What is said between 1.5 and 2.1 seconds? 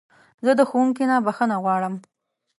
غواړم.